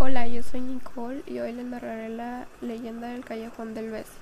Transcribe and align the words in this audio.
Hola, 0.00 0.28
yo 0.28 0.44
soy 0.44 0.60
Nicole 0.60 1.24
y 1.26 1.40
hoy 1.40 1.52
les 1.52 1.66
narraré 1.66 2.08
la 2.08 2.46
leyenda 2.60 3.08
del 3.08 3.24
Callejón 3.24 3.74
del 3.74 3.90
Beso. 3.90 4.12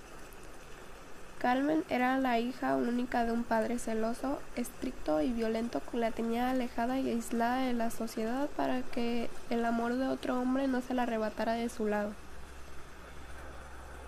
Carmen 1.39 1.85
era 1.91 2.17
la 2.17 2.39
hija 2.39 2.77
única 2.77 3.27
de 3.27 3.33
un 3.33 3.45
padre 3.45 3.79
celoso, 3.79 4.41
estricto 4.57 5.21
y 5.21 5.31
violento 5.33 5.83
que 5.91 5.99
la 5.99 6.13
tenía 6.13 6.49
alejada 6.49 6.99
y 6.99 7.11
aislada 7.11 7.59
de 7.59 7.75
la 7.75 7.91
sociedad 7.91 8.49
para 8.57 8.81
que 8.81 9.29
el 9.51 9.67
amor 9.67 9.97
de 9.97 10.09
otro 10.09 10.41
hombre 10.41 10.67
no 10.67 10.81
se 10.81 10.95
la 10.95 11.03
arrebatara 11.03 11.53
de 11.53 11.69
su 11.69 11.87
lado. 11.87 12.13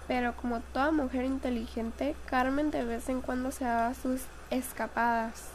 Pero 0.07 0.35
como 0.37 0.61
toda 0.61 0.91
mujer 0.91 1.27
inteligente, 1.27 2.17
Carmen 2.25 2.71
de 2.71 2.87
vez 2.87 3.11
en 3.11 3.21
cuando 3.21 3.51
se 3.51 3.65
daba 3.65 3.93
sus 3.93 4.23
escapadas. 4.49 5.49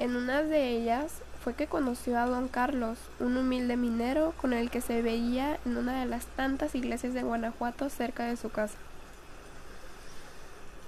En 0.00 0.16
una 0.16 0.42
de 0.42 0.70
ellas 0.70 1.12
fue 1.44 1.54
que 1.54 1.66
conoció 1.66 2.18
a 2.18 2.26
don 2.26 2.48
Carlos, 2.48 2.98
un 3.20 3.36
humilde 3.36 3.76
minero 3.76 4.32
con 4.40 4.54
el 4.54 4.70
que 4.70 4.80
se 4.80 5.02
veía 5.02 5.58
en 5.66 5.76
una 5.76 6.00
de 6.00 6.06
las 6.06 6.24
tantas 6.24 6.74
iglesias 6.74 7.14
de 7.14 7.22
Guanajuato 7.22 7.90
cerca 7.90 8.24
de 8.24 8.36
su 8.36 8.48
casa. 8.48 8.74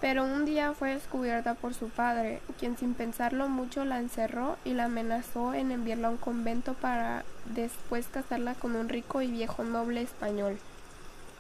Pero 0.00 0.24
un 0.24 0.46
día 0.46 0.72
fue 0.72 0.94
descubierta 0.94 1.54
por 1.54 1.74
su 1.74 1.90
padre, 1.90 2.40
quien 2.58 2.76
sin 2.76 2.94
pensarlo 2.94 3.48
mucho 3.48 3.84
la 3.84 3.98
encerró 3.98 4.56
y 4.64 4.72
la 4.72 4.86
amenazó 4.86 5.54
en 5.54 5.70
enviarla 5.70 6.08
a 6.08 6.12
un 6.12 6.16
convento 6.16 6.74
para 6.74 7.24
después 7.44 8.06
casarla 8.08 8.54
con 8.54 8.74
un 8.74 8.88
rico 8.88 9.20
y 9.22 9.30
viejo 9.30 9.62
noble 9.62 10.02
español 10.02 10.58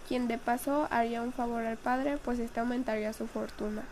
quien 0.06 0.28
de 0.28 0.38
paso 0.38 0.86
haría 0.90 1.22
un 1.22 1.32
favor 1.32 1.64
al 1.64 1.76
padre, 1.76 2.18
pues 2.24 2.38
este 2.38 2.60
aumentaría 2.60 3.12
su 3.12 3.26
fortuna. 3.26 3.82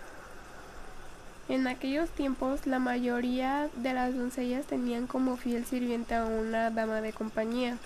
En 1.49 1.67
aquellos 1.67 2.09
tiempos 2.11 2.67
la 2.67 2.79
mayoría 2.79 3.69
de 3.77 3.93
las 3.93 4.17
doncellas 4.17 4.65
tenían 4.65 5.07
como 5.07 5.37
fiel 5.37 5.67
sirviente 5.67 6.15
a 6.15 6.25
una 6.25 6.71
dama 6.71 7.03
de 7.03 7.13
compañía. 7.13 7.77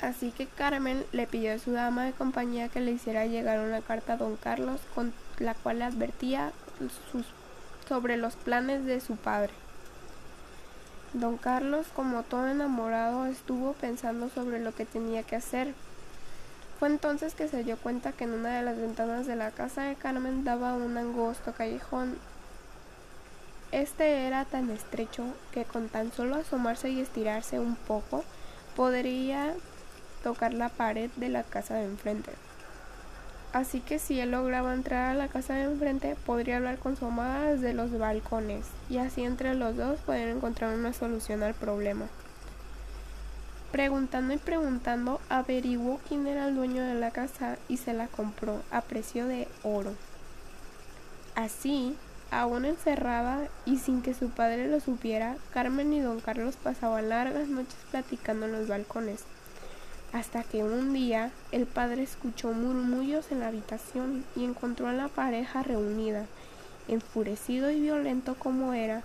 Así 0.00 0.32
que 0.32 0.46
Carmen 0.46 1.04
le 1.12 1.26
pidió 1.26 1.54
a 1.54 1.58
su 1.58 1.70
dama 1.70 2.04
de 2.04 2.12
compañía 2.12 2.68
que 2.68 2.80
le 2.80 2.92
hiciera 2.92 3.26
llegar 3.26 3.60
una 3.60 3.80
carta 3.80 4.14
a 4.14 4.16
don 4.16 4.36
Carlos 4.36 4.80
con 4.94 5.12
la 5.38 5.54
cual 5.54 5.78
le 5.78 5.84
advertía 5.84 6.52
sobre 7.88 8.16
los 8.16 8.34
planes 8.34 8.84
de 8.84 9.00
su 9.00 9.16
padre. 9.16 9.52
Don 11.12 11.36
Carlos, 11.36 11.86
como 11.94 12.24
todo 12.24 12.48
enamorado, 12.48 13.26
estuvo 13.26 13.72
pensando 13.74 14.28
sobre 14.30 14.58
lo 14.58 14.74
que 14.74 14.84
tenía 14.84 15.22
que 15.22 15.36
hacer, 15.36 15.72
fue 16.78 16.88
entonces 16.88 17.34
que 17.34 17.48
se 17.48 17.64
dio 17.64 17.76
cuenta 17.76 18.12
que 18.12 18.24
en 18.24 18.32
una 18.32 18.56
de 18.56 18.62
las 18.62 18.76
ventanas 18.76 19.26
de 19.26 19.36
la 19.36 19.50
casa 19.50 19.82
de 19.82 19.94
Carmen 19.94 20.44
daba 20.44 20.74
un 20.74 20.96
angosto 20.96 21.52
callejón. 21.52 22.16
Este 23.72 24.26
era 24.26 24.44
tan 24.44 24.70
estrecho 24.70 25.24
que 25.52 25.64
con 25.64 25.88
tan 25.88 26.12
solo 26.12 26.36
asomarse 26.36 26.90
y 26.90 27.00
estirarse 27.00 27.58
un 27.58 27.76
poco 27.76 28.24
podría 28.76 29.54
tocar 30.22 30.54
la 30.54 30.68
pared 30.68 31.10
de 31.16 31.28
la 31.28 31.42
casa 31.42 31.74
de 31.74 31.84
enfrente. 31.84 32.32
Así 33.52 33.80
que 33.80 34.00
si 34.00 34.18
él 34.18 34.32
lograba 34.32 34.74
entrar 34.74 35.10
a 35.10 35.14
la 35.14 35.28
casa 35.28 35.54
de 35.54 35.62
enfrente, 35.62 36.16
podría 36.26 36.56
hablar 36.56 36.78
con 36.78 36.96
su 36.96 37.06
amada 37.06 37.52
desde 37.52 37.72
los 37.72 37.96
balcones, 37.96 38.66
y 38.90 38.98
así 38.98 39.22
entre 39.22 39.54
los 39.54 39.76
dos 39.76 40.00
poder 40.00 40.28
encontrar 40.28 40.74
una 40.74 40.92
solución 40.92 41.44
al 41.44 41.54
problema. 41.54 42.06
Preguntando 43.74 44.32
y 44.32 44.36
preguntando, 44.36 45.20
averiguó 45.28 45.98
quién 46.06 46.28
era 46.28 46.46
el 46.46 46.54
dueño 46.54 46.84
de 46.84 46.94
la 46.94 47.10
casa 47.10 47.58
y 47.68 47.78
se 47.78 47.92
la 47.92 48.06
compró 48.06 48.62
a 48.70 48.82
precio 48.82 49.26
de 49.26 49.48
oro. 49.64 49.94
Así, 51.34 51.96
aún 52.30 52.66
encerrada 52.66 53.48
y 53.66 53.78
sin 53.78 54.00
que 54.00 54.14
su 54.14 54.30
padre 54.30 54.68
lo 54.68 54.78
supiera, 54.78 55.34
Carmen 55.52 55.92
y 55.92 55.98
don 55.98 56.20
Carlos 56.20 56.54
pasaban 56.54 57.08
largas 57.08 57.48
noches 57.48 57.74
platicando 57.90 58.46
en 58.46 58.52
los 58.52 58.68
balcones, 58.68 59.24
hasta 60.12 60.44
que 60.44 60.62
un 60.62 60.92
día 60.92 61.32
el 61.50 61.66
padre 61.66 62.04
escuchó 62.04 62.52
murmullos 62.52 63.32
en 63.32 63.40
la 63.40 63.48
habitación 63.48 64.24
y 64.36 64.44
encontró 64.44 64.86
a 64.86 64.92
la 64.92 65.08
pareja 65.08 65.64
reunida. 65.64 66.26
Enfurecido 66.86 67.72
y 67.72 67.80
violento 67.80 68.36
como 68.36 68.72
era, 68.72 69.02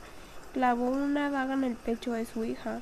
clavó 0.54 0.92
una 0.92 1.32
daga 1.32 1.56
en 1.56 1.64
el 1.64 1.74
pecho 1.74 2.12
de 2.12 2.28
su 2.28 2.46
hija, 2.46 2.82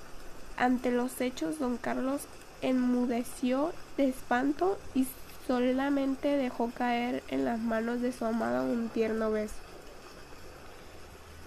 ante 0.57 0.91
los 0.91 1.21
hechos, 1.21 1.59
don 1.59 1.77
Carlos 1.77 2.23
enmudeció 2.61 3.71
de 3.95 4.09
espanto 4.09 4.77
y 4.93 5.07
solamente 5.45 6.29
dejó 6.29 6.71
caer 6.71 7.23
en 7.29 7.45
las 7.45 7.59
manos 7.59 8.01
de 8.01 8.11
su 8.11 8.25
amada 8.25 8.63
un 8.63 8.89
tierno 8.89 9.31
beso. 9.31 9.55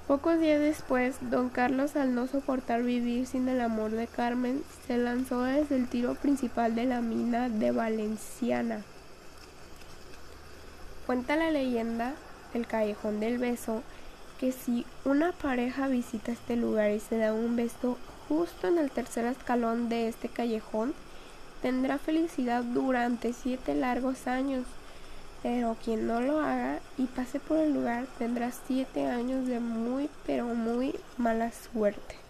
Pocos 0.06 0.40
días 0.40 0.58
después, 0.58 1.16
don 1.20 1.50
Carlos, 1.50 1.94
al 1.94 2.14
no 2.14 2.26
soportar 2.26 2.82
vivir 2.82 3.26
sin 3.26 3.48
el 3.48 3.60
amor 3.60 3.92
de 3.92 4.08
Carmen, 4.08 4.62
se 4.86 4.96
lanzó 4.96 5.42
desde 5.42 5.76
el 5.76 5.86
tiro 5.88 6.16
principal 6.16 6.74
de 6.74 6.84
la 6.84 7.00
mina 7.00 7.48
de 7.48 7.70
Valenciana. 7.70 8.82
Cuenta 11.06 11.36
la 11.36 11.50
leyenda 11.50 12.14
del 12.52 12.66
callejón 12.66 13.20
del 13.20 13.38
beso 13.38 13.82
que 14.40 14.50
si 14.52 14.84
una 15.04 15.32
pareja 15.32 15.86
visita 15.86 16.32
este 16.32 16.56
lugar 16.56 16.90
y 16.90 16.98
se 16.98 17.18
da 17.18 17.32
un 17.32 17.54
beso 17.54 17.96
justo 18.30 18.68
en 18.68 18.78
el 18.78 18.92
tercer 18.92 19.24
escalón 19.24 19.88
de 19.88 20.06
este 20.06 20.28
callejón, 20.28 20.94
tendrá 21.62 21.98
felicidad 21.98 22.62
durante 22.62 23.32
siete 23.32 23.74
largos 23.74 24.28
años. 24.28 24.64
Pero 25.42 25.76
quien 25.84 26.06
no 26.06 26.20
lo 26.20 26.38
haga 26.38 26.78
y 26.96 27.06
pase 27.06 27.40
por 27.40 27.58
el 27.58 27.74
lugar 27.74 28.06
tendrá 28.18 28.52
siete 28.68 29.06
años 29.06 29.48
de 29.48 29.58
muy 29.58 30.08
pero 30.26 30.44
muy 30.44 30.94
mala 31.18 31.50
suerte. 31.50 32.29